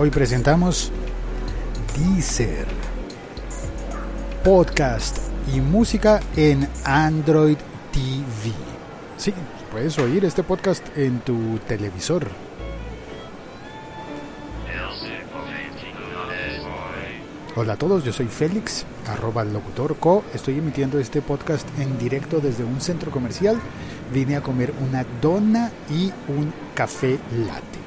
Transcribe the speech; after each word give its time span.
Hoy 0.00 0.10
presentamos 0.10 0.92
Deezer, 1.98 2.68
podcast 4.44 5.18
y 5.52 5.60
música 5.60 6.20
en 6.36 6.68
Android 6.84 7.56
TV. 7.90 8.54
Sí, 9.16 9.34
puedes 9.72 9.98
oír 9.98 10.24
este 10.24 10.44
podcast 10.44 10.86
en 10.96 11.18
tu 11.18 11.58
televisor. 11.66 12.28
Hola 17.56 17.72
a 17.72 17.76
todos, 17.76 18.04
yo 18.04 18.12
soy 18.12 18.26
Félix, 18.26 18.86
arroba 19.08 19.42
locutor 19.42 19.96
co. 19.96 20.22
Estoy 20.32 20.58
emitiendo 20.58 21.00
este 21.00 21.22
podcast 21.22 21.68
en 21.76 21.98
directo 21.98 22.38
desde 22.38 22.62
un 22.62 22.80
centro 22.80 23.10
comercial. 23.10 23.58
Vine 24.14 24.36
a 24.36 24.42
comer 24.42 24.72
una 24.88 25.04
dona 25.20 25.72
y 25.90 26.12
un 26.28 26.52
café 26.76 27.18
latte. 27.48 27.77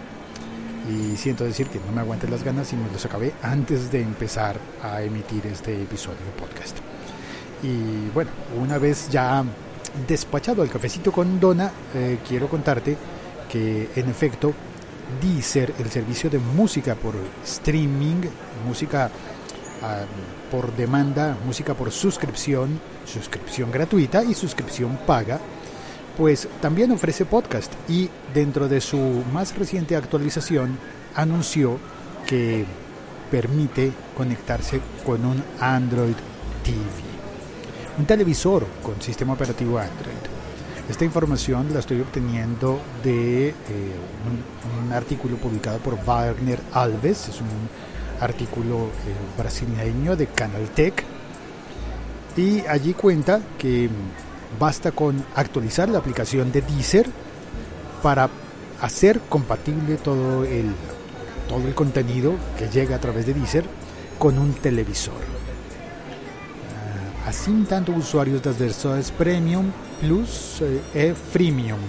Y 0.90 1.16
siento 1.16 1.44
decir 1.44 1.68
que 1.68 1.80
no 1.80 1.92
me 1.92 2.02
aguanté 2.02 2.28
las 2.28 2.44
ganas 2.44 2.72
y 2.74 2.76
me 2.76 2.92
los 2.92 3.06
acabé 3.06 3.34
antes 3.42 3.92
de 3.92 4.02
empezar 4.02 4.58
a 4.82 5.02
emitir 5.02 5.46
este 5.46 5.82
episodio 5.82 6.20
de 6.20 6.42
podcast. 6.42 6.78
Y 7.64 8.10
bueno, 8.14 8.32
una 8.60 8.78
vez 8.78 9.10
ya 9.10 9.44
despachado 10.08 10.64
el 10.64 10.70
cafecito 10.70 11.12
con 11.12 11.40
dona, 11.40 11.72
eh, 11.94 12.20
quiero 12.28 12.48
contarte 12.48 12.98
que 13.50 13.90
en 13.96 14.10
efecto 14.10 14.54
Deezer, 15.22 15.74
el 15.78 15.92
servicio 15.92 16.30
de 16.30 16.40
música 16.40 16.96
por 16.96 17.16
streaming, 17.44 18.22
música 18.66 19.12
Ah, 19.84 20.06
por 20.52 20.76
demanda, 20.76 21.36
música 21.44 21.74
por 21.74 21.92
suscripción, 21.92 22.80
suscripción 23.04 23.72
gratuita 23.72 24.24
y 24.24 24.36
suscripción 24.36 25.00
paga, 25.08 25.40
pues 26.18 26.48
también 26.62 26.92
ofrece 26.92 27.26
podcast 27.26 27.72
y 27.90 28.10
dentro 28.34 28.68
de 28.68 28.82
su 28.82 29.24
más 29.34 29.58
reciente 29.58 29.96
actualización 29.96 30.78
anunció 31.16 31.78
que 32.28 32.66
permite 33.30 33.92
conectarse 34.16 34.82
con 35.06 35.26
un 35.26 35.44
Android 35.60 36.16
TV, 36.64 36.78
un 37.98 38.06
televisor 38.06 38.66
con 38.84 39.02
sistema 39.02 39.34
operativo 39.34 39.78
Android. 39.78 40.32
Esta 40.90 41.06
información 41.06 41.74
la 41.74 41.80
estoy 41.80 42.02
obteniendo 42.02 42.82
de 43.04 43.50
eh, 43.50 43.54
un, 44.86 44.92
artículo 44.92 45.38
publicado 45.38 45.78
por 45.80 46.04
Wagner 46.04 46.60
Alves, 46.74 47.30
es 47.30 47.40
un 47.40 47.48
artículo 48.20 48.88
eh, 48.88 49.40
brasileño 49.42 50.18
de 50.18 50.28
Canaltech 50.28 51.06
y 52.36 52.66
allí 52.68 52.94
cuenta 52.94 53.40
que 53.58 53.90
basta 54.60 54.92
con 54.92 55.24
actualizar 55.36 55.90
la 55.90 56.00
aplicación 56.00 56.52
de 56.52 56.62
Deezer 56.62 57.08
para 58.02 58.30
hacer 58.82 59.20
compatible 59.30 59.98
todo 59.98 60.44
el, 60.44 60.72
todo 61.48 61.68
el 61.68 61.76
contenido 61.76 62.34
que 62.58 62.68
llega 62.70 62.96
a 62.96 63.00
través 63.00 63.26
de 63.26 63.34
Deezer 63.34 63.66
con 64.18 64.38
un 64.38 64.54
televisor. 64.54 65.22
Ah, 67.26 67.30
así 67.30 67.52
tanto 67.68 67.92
usuarios 67.92 68.42
das 68.42 68.58
versões 68.58 69.12
Premium 69.12 69.72
Plus 70.00 70.62
eh, 70.62 70.82
e 70.94 71.14
Freemium 71.14 71.80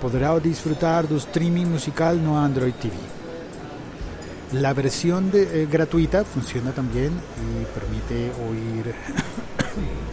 podrán 0.00 0.40
disfrutar 0.40 1.06
del 1.08 1.18
streaming 1.18 1.66
musical 1.66 2.22
no 2.22 2.38
Android 2.38 2.74
TV. 2.74 2.94
La 4.52 4.72
versión 4.72 5.30
de, 5.30 5.62
eh, 5.62 5.66
gratuita 5.66 6.24
funciona 6.24 6.72
también 6.72 7.12
y 7.12 7.64
permite 7.78 8.32
oír 8.48 8.94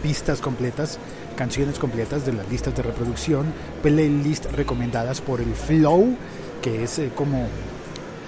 pistas 0.06 0.40
completas, 0.40 1.00
canciones 1.34 1.80
completas 1.80 2.24
de 2.24 2.32
las 2.32 2.48
listas 2.48 2.76
de 2.76 2.82
reproducción, 2.84 3.46
playlists 3.82 4.52
recomendadas 4.52 5.20
por 5.20 5.40
el 5.40 5.52
Flow, 5.52 6.16
que 6.62 6.84
es 6.84 7.00
eh, 7.00 7.10
como... 7.12 7.48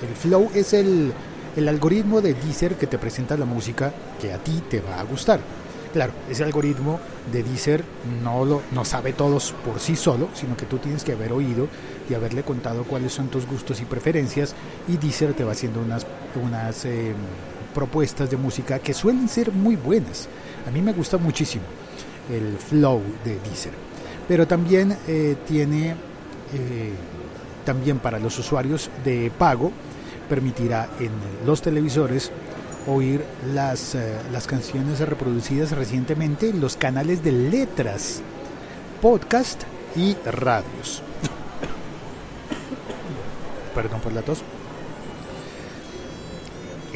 El 0.02 0.16
Flow 0.16 0.50
es 0.54 0.72
el, 0.72 1.12
el 1.54 1.68
algoritmo 1.68 2.20
de 2.20 2.34
Deezer 2.34 2.74
que 2.74 2.88
te 2.88 2.98
presenta 2.98 3.36
la 3.36 3.44
música 3.44 3.92
que 4.20 4.32
a 4.32 4.38
ti 4.38 4.60
te 4.68 4.80
va 4.80 4.98
a 4.98 5.04
gustar. 5.04 5.38
Claro, 5.92 6.12
ese 6.28 6.42
algoritmo 6.42 6.98
de 7.32 7.44
Deezer 7.44 7.84
no, 8.24 8.44
lo, 8.44 8.62
no 8.72 8.84
sabe 8.84 9.12
todos 9.12 9.54
por 9.64 9.78
sí 9.78 9.94
solo, 9.94 10.30
sino 10.34 10.56
que 10.56 10.66
tú 10.66 10.78
tienes 10.78 11.04
que 11.04 11.12
haber 11.12 11.32
oído 11.32 11.68
y 12.10 12.14
haberle 12.14 12.42
contado 12.42 12.82
cuáles 12.82 13.12
son 13.12 13.28
tus 13.28 13.46
gustos 13.46 13.80
y 13.80 13.84
preferencias 13.84 14.52
y 14.88 14.96
Deezer 14.96 15.32
te 15.32 15.44
va 15.44 15.52
haciendo 15.52 15.80
unas, 15.80 16.04
unas 16.42 16.84
eh, 16.86 17.14
propuestas 17.72 18.28
de 18.28 18.36
música 18.36 18.80
que 18.80 18.94
suelen 18.94 19.28
ser 19.28 19.52
muy 19.52 19.76
buenas. 19.76 20.28
A 20.66 20.70
mí 20.70 20.82
me 20.82 20.92
gusta 20.92 21.18
muchísimo 21.18 21.64
el 22.30 22.58
flow 22.58 23.02
de 23.24 23.38
Deezer, 23.40 23.72
pero 24.26 24.46
también 24.46 24.96
eh, 25.06 25.36
tiene, 25.46 25.94
eh, 26.52 26.92
también 27.64 27.98
para 27.98 28.18
los 28.18 28.38
usuarios 28.38 28.90
de 29.04 29.30
pago, 29.36 29.72
permitirá 30.28 30.88
en 31.00 31.10
los 31.46 31.62
televisores 31.62 32.30
oír 32.86 33.24
las, 33.54 33.94
eh, 33.94 34.16
las 34.32 34.46
canciones 34.46 35.00
reproducidas 35.00 35.72
recientemente 35.72 36.50
en 36.50 36.60
los 36.60 36.76
canales 36.76 37.22
de 37.22 37.32
letras, 37.32 38.20
podcast 39.00 39.62
y 39.96 40.16
radios. 40.24 41.02
Perdón 43.74 44.00
por 44.00 44.12
la 44.12 44.22
tos. 44.22 44.42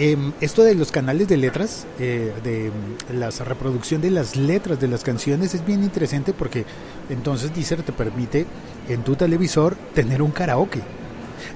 Em, 0.04 0.32
esto 0.40 0.64
de 0.64 0.74
los 0.74 0.90
canales 0.90 1.28
de 1.28 1.36
letras, 1.36 1.86
eh, 2.00 2.32
de 2.42 2.72
la 3.16 3.30
reproducción 3.30 4.00
de 4.00 4.10
las 4.10 4.34
letras 4.34 4.80
de 4.80 4.88
las 4.88 5.04
canciones 5.04 5.54
es 5.54 5.64
bien 5.64 5.84
interesante 5.84 6.32
porque 6.32 6.64
entonces 7.08 7.54
Deezer 7.54 7.84
te 7.84 7.92
permite 7.92 8.44
en 8.88 9.04
tu 9.04 9.14
televisor 9.14 9.76
tener 9.94 10.20
un 10.20 10.32
karaoke 10.32 10.80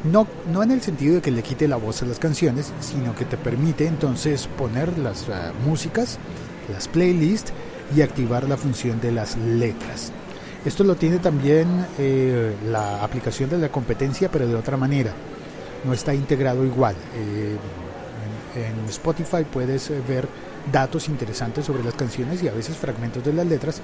no, 0.04 0.28
no 0.52 0.62
en 0.62 0.70
el 0.70 0.80
sentido 0.80 1.16
de 1.16 1.22
que 1.22 1.32
le 1.32 1.42
quite 1.42 1.66
la 1.66 1.74
voz 1.74 2.02
a 2.02 2.06
las 2.06 2.20
canciones, 2.20 2.72
sino 2.80 3.16
que 3.16 3.24
te 3.24 3.36
permite 3.36 3.88
entonces 3.88 4.46
poner 4.46 4.96
las 4.96 5.28
uh, 5.28 5.32
músicas, 5.66 6.18
las 6.72 6.86
playlists 6.86 7.52
y 7.96 8.02
activar 8.02 8.48
la 8.48 8.56
función 8.56 9.00
de 9.00 9.10
las 9.10 9.36
letras. 9.36 10.12
Esto 10.64 10.84
lo 10.84 10.94
tiene 10.94 11.18
también 11.18 11.66
eh, 11.98 12.54
la 12.70 13.02
aplicación 13.02 13.50
de 13.50 13.58
la 13.58 13.70
competencia, 13.70 14.30
pero 14.30 14.46
de 14.46 14.54
otra 14.54 14.76
manera. 14.76 15.12
No 15.84 15.92
está 15.92 16.14
integrado 16.14 16.64
igual. 16.64 16.96
Eh, 17.16 17.56
en, 18.56 18.88
Spotify 18.88 19.44
puedes 19.50 19.90
eh, 19.90 20.00
ver 20.06 20.26
datos 20.72 21.08
interesantes 21.08 21.64
sobre 21.64 21.84
las 21.84 21.94
canciones 21.94 22.42
y 22.42 22.48
a 22.48 22.52
veces 22.52 22.76
fragmentos 22.76 23.24
de 23.24 23.32
las 23.32 23.46
letras, 23.46 23.80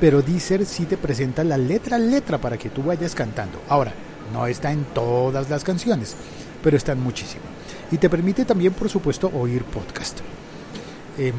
pero 0.00 0.22
Deezer 0.22 0.66
sí 0.66 0.86
te 0.86 0.96
presenta 0.96 1.44
la 1.44 1.58
letra 1.58 1.96
a 1.96 1.98
letra 1.98 2.38
para 2.38 2.56
que 2.56 2.70
tú 2.70 2.82
vayas 2.82 3.14
cantando. 3.14 3.60
Ahora, 3.68 3.92
no 4.32 4.46
está 4.46 4.72
en 4.72 4.84
todas 4.94 5.50
las 5.50 5.62
canciones, 5.64 6.16
pero 6.62 6.76
está 6.76 6.92
en 6.92 7.02
muchísimas. 7.02 7.46
Y 7.90 7.98
te 7.98 8.10
permite 8.10 8.44
también, 8.44 8.72
por 8.72 8.88
supuesto, 8.88 9.30
oír 9.34 9.64
podcast. 9.64 10.20
Eh, 11.18 11.32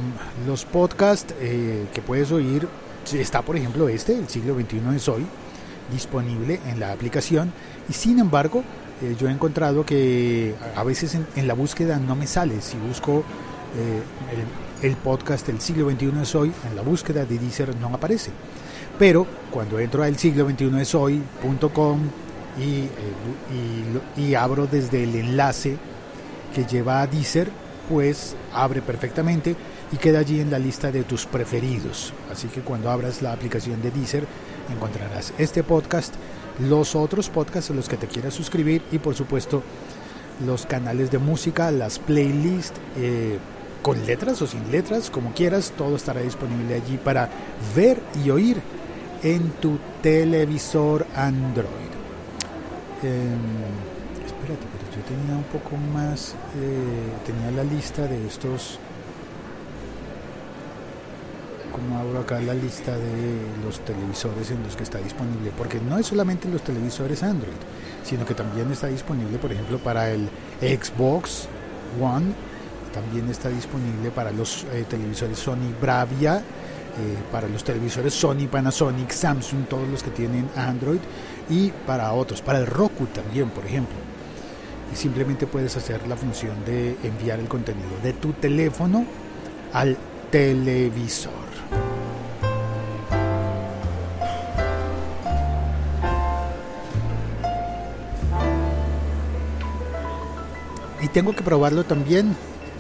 los 0.48 0.64
podcasts 0.64 1.34
eh, 1.42 1.88
que 1.94 2.02
puedes 2.02 2.32
oír, 2.32 2.68
está 3.14 3.42
por 3.42 3.58
ejemplo 3.58 3.90
este, 3.90 4.18
El 4.18 4.30
siglo 4.30 4.56
XXI 4.56 4.96
es 4.96 5.10
hoy, 5.10 5.26
disponible 5.92 6.60
en 6.68 6.80
la 6.80 6.92
aplicación. 6.92 7.52
Y 7.90 7.94
sin 7.94 8.20
embargo, 8.20 8.64
eh, 9.02 9.16
yo 9.20 9.28
he 9.28 9.32
encontrado 9.32 9.86
que 9.86 10.56
a 10.76 10.84
veces 10.84 11.18
en, 11.36 11.48
la 11.48 11.54
búsqueda 11.54 12.00
no 12.00 12.16
me 12.16 12.28
sale. 12.28 12.62
Si 12.62 12.78
busco 12.78 13.24
el, 14.82 14.90
el, 14.90 14.96
podcast 14.96 15.50
El 15.50 15.60
siglo 15.60 15.90
XXI 15.90 16.12
es 16.22 16.36
hoy, 16.36 16.52
en 16.70 16.76
la 16.76 16.82
búsqueda 16.82 17.26
de 17.26 17.38
Deezer 17.38 17.76
no 17.76 17.88
aparece. 17.88 18.32
Pero 18.98 19.28
cuando 19.52 19.80
entro 19.80 20.04
a 20.04 20.08
el 20.08 20.18
siglo 20.18 20.50
XXI 20.50 20.80
es 20.80 20.96
hoy.com 20.96 22.00
y, 22.58 22.84
eh, 22.84 22.90
y, 24.18 24.22
y, 24.22 24.36
abro 24.36 24.68
desde 24.68 25.04
el 25.04 25.16
enlace 25.16 25.78
que 26.54 26.66
lleva 26.66 27.02
a 27.02 27.08
Deezer, 27.08 27.50
pues 27.90 28.36
abre 28.54 28.82
perfectamente 28.82 29.56
y 29.92 29.98
queda 29.98 30.20
allí 30.20 30.40
en 30.40 30.50
la 30.50 30.60
lista 30.60 30.92
de 30.92 31.04
tus 31.04 31.26
preferidos. 31.26 32.14
Así 32.32 32.48
que 32.48 32.62
cuando 32.62 32.90
abras 32.90 33.22
la 33.22 33.34
aplicación 33.34 33.82
de 33.82 33.92
Deezer 33.92 34.26
encontrarás 34.72 35.34
este 35.38 35.64
podcast, 35.64 36.14
los 36.60 36.96
otros 36.96 37.30
podcasts 37.30 37.72
a 37.72 37.74
los 37.74 37.90
que 37.90 37.98
te 37.98 38.08
quieras 38.08 38.34
suscribir 38.34 38.82
y 38.92 39.00
por 39.00 39.16
supuesto 39.16 39.64
los 40.46 40.66
canales 40.66 41.12
de 41.12 41.18
música, 41.18 41.72
las 41.72 42.00
playlists. 42.00 42.80
Eh, 42.98 43.40
con 43.86 44.04
letras 44.04 44.42
o 44.42 44.48
sin 44.48 44.72
letras, 44.72 45.12
como 45.12 45.32
quieras, 45.34 45.72
todo 45.78 45.96
estará 45.96 46.22
disponible 46.22 46.74
allí 46.74 46.98
para 46.98 47.30
ver 47.76 48.02
y 48.26 48.32
oír 48.32 48.58
en 49.22 49.52
tu 49.62 49.78
televisor 50.02 51.06
Android. 51.16 51.94
Eh, 53.04 53.36
espérate, 54.26 54.66
pero 54.74 54.96
yo 54.96 55.04
tenía 55.08 55.36
un 55.36 55.44
poco 55.44 55.78
más, 55.78 56.34
eh, 56.58 57.28
tenía 57.28 57.52
la 57.52 57.64
lista 57.64 58.08
de 58.08 58.26
estos, 58.26 58.80
como 61.76 62.00
abro 62.00 62.20
acá 62.20 62.40
la 62.40 62.54
lista 62.54 62.98
de 62.98 63.38
los 63.64 63.82
televisores 63.82 64.50
en 64.50 64.64
los 64.64 64.78
que 64.78 64.84
está 64.84 64.98
disponible, 65.00 65.52
porque 65.58 65.80
no 65.82 65.98
es 65.98 66.06
solamente 66.06 66.48
los 66.48 66.64
televisores 66.64 67.22
Android, 67.22 67.60
sino 68.04 68.26
que 68.26 68.34
también 68.34 68.72
está 68.72 68.88
disponible, 68.88 69.38
por 69.38 69.52
ejemplo, 69.52 69.78
para 69.80 70.10
el 70.10 70.30
Xbox 70.62 71.50
One, 72.02 72.28
también 72.94 73.30
está 73.30 73.50
disponible 73.50 74.10
para 74.10 74.32
los 74.32 74.64
eh, 74.72 74.86
televisores 74.90 75.38
Sony 75.38 75.74
Bravia, 75.82 76.38
eh, 76.38 76.42
para 77.30 77.50
los 77.50 77.62
televisores 77.62 78.14
Sony, 78.14 78.48
Panasonic, 78.50 79.12
Samsung, 79.12 79.66
todos 79.68 79.88
los 79.90 80.02
que 80.02 80.12
tienen 80.12 80.50
Android 80.56 81.02
y 81.50 81.72
para 81.86 82.14
otros, 82.14 82.42
para 82.42 82.60
el 82.60 82.68
Roku 82.68 83.08
también, 83.08 83.50
por 83.50 83.66
ejemplo. 83.66 83.98
y 84.94 84.96
simplemente 84.96 85.46
puedes 85.48 85.76
hacer 85.76 86.08
la 86.08 86.16
función 86.16 86.64
de 86.64 86.96
enviar 87.04 87.40
el 87.40 87.48
contenido 87.48 87.98
de 88.02 88.14
tu 88.14 88.32
teléfono 88.34 89.04
al 89.74 89.98
televisor. 90.32 91.55
Tengo 101.16 101.34
que 101.34 101.44
probarlo 101.44 101.86
también 101.86 102.36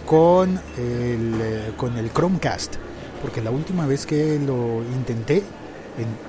con 0.06 0.60
el, 0.78 1.40
eh, 1.42 1.72
con 1.78 1.98
el 1.98 2.12
Chromecast, 2.12 2.76
porque 3.22 3.42
la 3.42 3.50
última 3.50 3.88
vez 3.88 4.06
que 4.06 4.38
lo 4.38 4.84
intenté, 4.94 5.42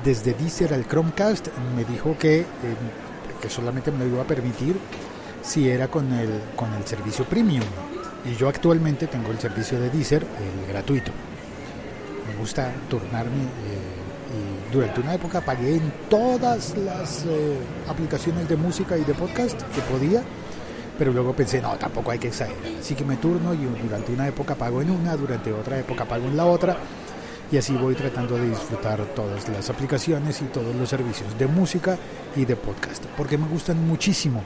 desde 0.04 0.32
Deezer 0.34 0.72
al 0.72 0.86
Chromecast, 0.86 1.48
me 1.74 1.84
dijo 1.84 2.16
que, 2.16 2.42
eh, 2.42 2.46
que 3.42 3.50
solamente 3.50 3.90
me 3.90 4.04
lo 4.04 4.12
iba 4.12 4.22
a 4.22 4.24
permitir 4.24 4.76
si 5.42 5.68
era 5.68 5.88
con 5.88 6.12
el, 6.12 6.30
con 6.54 6.72
el 6.74 6.86
servicio 6.86 7.24
premium. 7.24 7.64
Y 8.24 8.36
yo 8.36 8.48
actualmente 8.48 9.08
tengo 9.08 9.32
el 9.32 9.40
servicio 9.40 9.80
de 9.80 9.90
Deezer, 9.90 10.22
el 10.22 10.68
gratuito. 10.68 11.10
Me 12.28 12.36
gusta 12.38 12.70
turnarme 12.88 13.42
eh, 13.42 14.68
y 14.68 14.72
durante 14.72 15.00
una 15.00 15.14
época 15.14 15.40
pagué 15.40 15.74
en 15.74 15.92
todas 16.08 16.76
las 16.76 17.24
eh, 17.24 17.56
aplicaciones 17.88 18.48
de 18.48 18.54
música 18.54 18.96
y 18.96 19.02
de 19.02 19.14
podcast 19.14 19.60
que 19.74 19.80
podía, 19.92 20.22
pero 20.98 21.12
luego 21.12 21.32
pensé, 21.34 21.60
no, 21.60 21.76
tampoco 21.76 22.10
hay 22.10 22.18
que 22.18 22.28
exagerar. 22.28 22.62
Así 22.80 22.94
que 22.94 23.04
me 23.04 23.16
turno 23.16 23.54
y 23.54 23.64
durante 23.82 24.12
una 24.12 24.28
época 24.28 24.54
pago 24.54 24.82
en 24.82 24.90
una, 24.90 25.16
durante 25.16 25.52
otra 25.52 25.78
época 25.78 26.04
pago 26.04 26.26
en 26.26 26.36
la 26.36 26.46
otra 26.46 26.76
y 27.50 27.56
así 27.56 27.74
voy 27.74 27.94
tratando 27.94 28.36
de 28.36 28.48
disfrutar 28.48 29.00
todas 29.14 29.48
las 29.48 29.70
aplicaciones 29.70 30.42
y 30.42 30.46
todos 30.46 30.74
los 30.74 30.88
servicios 30.88 31.38
de 31.38 31.46
música 31.46 31.96
y 32.34 32.44
de 32.44 32.56
podcast, 32.56 33.04
porque 33.16 33.38
me 33.38 33.46
gustan 33.46 33.86
muchísimo 33.86 34.42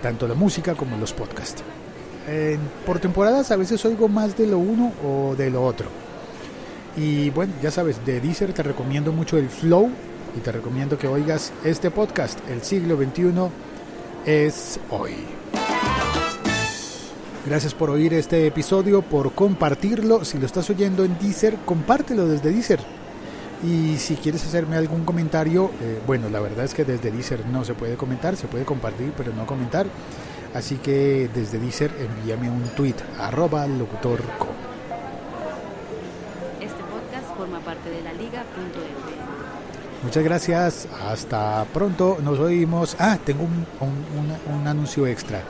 tanto 0.00 0.26
la 0.26 0.34
música 0.34 0.74
como 0.74 0.96
los 0.96 1.12
podcasts. 1.12 1.62
por 2.86 3.00
temporadas 3.00 3.50
a 3.50 3.56
veces 3.56 3.84
oigo 3.84 4.08
más 4.08 4.36
de 4.36 4.46
lo 4.46 4.58
uno 4.58 4.92
o 5.04 5.34
de 5.36 5.50
lo 5.50 5.64
otro. 5.64 5.88
Y 6.96 7.30
bueno, 7.30 7.52
ya 7.62 7.70
sabes, 7.70 8.04
de 8.04 8.20
Deezer 8.20 8.52
te 8.52 8.62
recomiendo 8.62 9.12
mucho 9.12 9.36
el 9.36 9.48
Flow 9.48 9.90
y 10.36 10.40
te 10.40 10.52
recomiendo 10.52 10.98
que 10.98 11.08
oigas 11.08 11.52
este 11.64 11.90
podcast, 11.90 12.38
El 12.48 12.62
siglo 12.62 12.96
XXI 12.96 13.32
es 14.26 14.78
hoy. 14.90 15.14
Gracias 17.46 17.74
por 17.74 17.90
oír 17.90 18.12
este 18.14 18.46
episodio, 18.46 19.02
por 19.02 19.32
compartirlo. 19.32 20.24
Si 20.24 20.38
lo 20.38 20.46
estás 20.46 20.68
oyendo 20.70 21.04
en 21.04 21.18
Deezer, 21.18 21.56
compártelo 21.64 22.26
desde 22.28 22.50
Deezer 22.50 22.80
y 23.62 23.98
si 23.98 24.16
quieres 24.16 24.44
hacerme 24.44 24.76
algún 24.76 25.04
comentario, 25.04 25.70
eh, 25.82 26.00
bueno, 26.06 26.28
la 26.30 26.40
verdad 26.40 26.64
es 26.64 26.74
que 26.74 26.84
desde 26.84 27.10
Deezer 27.10 27.46
no 27.46 27.64
se 27.64 27.74
puede 27.74 27.96
comentar, 27.96 28.36
se 28.36 28.46
puede 28.46 28.64
compartir, 28.64 29.12
pero 29.16 29.32
no 29.34 29.46
comentar. 29.46 29.86
Así 30.54 30.76
que 30.76 31.30
desde 31.32 31.58
Deezer 31.58 31.90
envíame 31.98 32.50
un 32.50 32.62
tweet, 32.76 32.96
arroba 33.18 33.66
locutorco. 33.66 34.48
Este 36.60 36.82
podcast 36.82 37.36
forma 37.36 37.60
parte 37.60 37.90
de 37.90 38.02
la 38.02 38.12
liga.fm. 38.12 39.10
Muchas 40.02 40.24
gracias, 40.24 40.88
hasta 41.06 41.64
pronto, 41.74 42.18
nos 42.22 42.38
oímos. 42.38 42.96
Ah, 42.98 43.18
tengo 43.22 43.44
un, 43.44 43.66
un 43.80 44.66
anuncio 44.66 45.06
extra. 45.06 45.42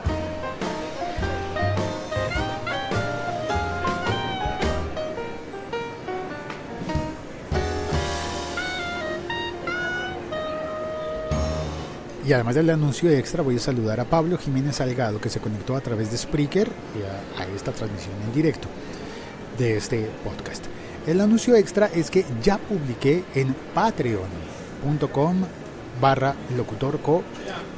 Y 12.25 12.33
además 12.33 12.53
del 12.53 12.69
anuncio 12.69 13.09
extra 13.09 13.41
voy 13.41 13.55
a 13.55 13.59
saludar 13.59 13.99
a 13.99 14.05
Pablo 14.05 14.37
Jiménez 14.37 14.75
Salgado 14.75 15.19
que 15.19 15.29
se 15.29 15.39
conectó 15.39 15.75
a 15.75 15.81
través 15.81 16.11
de 16.11 16.17
Spreaker 16.17 16.69
a, 17.37 17.45
esta 17.55 17.71
transmisión 17.71 18.13
en 18.27 18.33
directo 18.33 18.67
de 19.57 19.77
este 19.77 20.07
podcast. 20.23 20.65
El 21.07 21.19
anuncio 21.19 21.55
extra 21.55 21.87
es 21.87 22.11
que 22.11 22.23
ya 22.43 22.59
publiqué 22.59 23.23
en 23.33 23.55
patreon.com 23.73 25.35
barra 25.99 26.35
locutorco, 26.55 27.23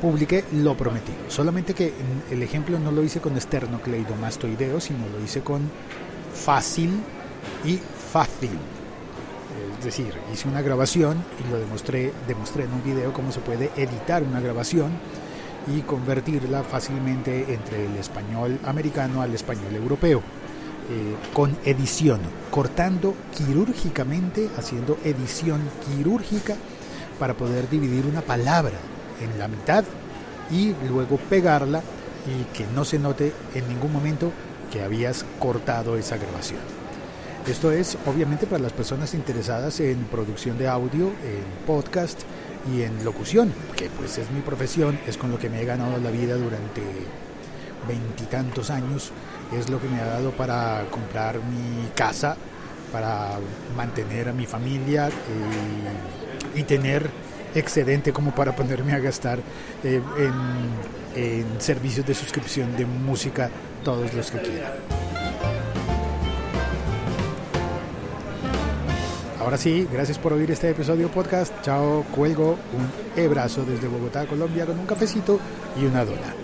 publiqué 0.02 0.44
lo 0.54 0.76
prometido. 0.76 1.18
Solamente 1.30 1.74
que 1.74 1.94
el 2.30 2.44
ejemplo 2.44 2.80
no 2.80 2.92
lo 2.92 3.02
hice 3.02 3.22
con 3.22 3.38
esternocleidomastoideo, 3.38 4.82
sino 4.82 5.08
lo 5.08 5.24
hice 5.24 5.42
con 5.42 5.62
fácil 6.34 6.92
y 7.64 7.80
fácil 8.12 8.52
es 9.80 9.86
decir, 9.86 10.14
hice 10.32 10.48
una 10.48 10.62
grabación 10.62 11.24
y 11.44 11.52
lo 11.52 11.60
demostré, 11.60 12.12
demostré 12.28 12.64
en 12.64 12.74
un 12.74 12.84
video 12.84 13.14
cómo 13.14 13.32
se 13.32 13.40
puede 13.40 13.72
editar 13.76 14.24
una 14.24 14.40
grabación 14.40 14.92
y 15.68 15.82
convertirla 15.82 16.64
fácilmente 16.64 17.54
entre 17.54 17.86
el 17.86 17.96
español 17.98 18.60
americano 18.66 19.22
al 19.22 19.34
español 19.34 19.76
europeo. 19.76 20.22
Eh, 20.90 21.16
con 21.32 21.58
edición, 21.64 22.20
cortando 22.52 23.16
quirúrgicamente, 23.36 24.50
haciendo 24.58 24.98
edición 25.06 25.62
quirúrgica 25.86 26.56
para 27.20 27.36
poder 27.36 27.70
dividir 27.70 28.06
una 28.06 28.22
palabra 28.22 28.78
en 29.22 29.40
la 29.40 29.48
mitad 29.48 29.86
y 30.52 30.74
luego 30.90 31.18
pegarla 31.30 31.82
y 32.28 32.44
que 32.56 32.66
no 32.76 32.84
se 32.84 33.00
note 33.00 33.32
en 33.56 33.68
ningún 33.70 33.94
momento 33.94 34.32
que 34.72 34.82
habías 34.82 35.26
cortado 35.40 35.96
esa 35.96 36.18
grabación. 36.18 36.83
Esto 37.48 37.74
es 37.74 37.98
obviamente 38.06 38.48
para 38.48 38.64
las 38.64 38.72
personas 38.72 39.14
interesadas 39.14 39.82
en 39.82 40.06
producción 40.06 40.58
de 40.58 40.70
audio, 40.70 41.08
en 41.08 41.66
podcast 41.68 42.22
y 42.74 42.84
en 42.84 43.04
locución, 43.04 43.54
que 43.76 43.90
pues 43.90 44.18
es 44.18 44.32
mi 44.32 44.40
profesión, 44.40 44.98
es 45.06 45.18
con 45.18 45.30
lo 45.30 45.38
que 45.38 45.50
me 45.50 45.62
he 45.62 45.66
ganado 45.66 45.98
la 45.98 46.10
vida 46.10 46.36
durante 46.36 46.82
veintitantos 47.86 48.70
años, 48.70 49.12
es 49.52 49.70
lo 49.70 49.82
que 49.82 49.90
me 49.90 50.00
ha 50.00 50.06
dado 50.06 50.32
para 50.32 50.86
comprar 50.90 51.36
mi 51.36 51.90
casa, 51.94 52.38
para 52.94 53.32
mantener 53.76 54.30
a 54.30 54.34
mi 54.34 54.46
familia 54.46 55.10
eh, 55.10 56.60
y 56.60 56.64
tener 56.64 57.10
excedente 57.54 58.14
como 58.14 58.34
para 58.34 58.56
ponerme 58.56 58.94
a 58.94 59.00
gastar 59.00 59.40
eh, 59.84 60.02
en, 60.18 61.22
en 61.22 61.62
servicios 61.62 62.06
de 62.06 62.14
suscripción 62.14 62.78
de 62.78 62.86
música 62.86 63.50
todos 63.84 64.14
los 64.14 64.32
que 64.32 64.40
quiera. 64.40 64.74
Ahora 69.44 69.58
sí, 69.58 69.86
gracias 69.92 70.18
por 70.18 70.32
oír 70.32 70.50
este 70.52 70.70
episodio 70.70 71.10
podcast. 71.10 71.54
Chao, 71.64 72.06
cuelgo 72.16 72.58
un 72.72 73.26
abrazo 73.26 73.66
desde 73.66 73.90
Bogotá, 73.90 74.26
Colombia, 74.26 74.66
con 74.66 74.80
un 74.80 74.86
cafecito 74.86 75.38
y 75.78 75.86
una 75.86 76.06
dona. 76.06 76.43